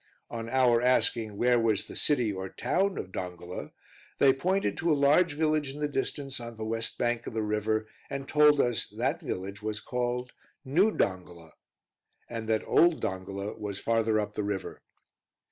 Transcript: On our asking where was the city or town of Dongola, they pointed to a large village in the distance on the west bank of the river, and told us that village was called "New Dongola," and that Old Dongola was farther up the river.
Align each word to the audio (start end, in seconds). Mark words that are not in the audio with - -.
On 0.31 0.49
our 0.49 0.81
asking 0.81 1.37
where 1.37 1.59
was 1.59 1.85
the 1.85 1.95
city 1.95 2.33
or 2.33 2.49
town 2.49 2.97
of 2.97 3.11
Dongola, 3.11 3.69
they 4.17 4.33
pointed 4.33 4.75
to 4.77 4.89
a 4.91 4.97
large 4.97 5.35
village 5.35 5.71
in 5.71 5.77
the 5.79 5.87
distance 5.87 6.39
on 6.39 6.57
the 6.57 6.65
west 6.65 6.97
bank 6.97 7.27
of 7.27 7.35
the 7.35 7.43
river, 7.43 7.85
and 8.09 8.27
told 8.27 8.59
us 8.59 8.87
that 8.87 9.21
village 9.21 9.61
was 9.61 9.79
called 9.79 10.33
"New 10.65 10.91
Dongola," 10.91 11.51
and 12.27 12.49
that 12.49 12.65
Old 12.67 12.99
Dongola 12.99 13.59
was 13.59 13.77
farther 13.77 14.19
up 14.19 14.33
the 14.33 14.41
river. 14.41 14.81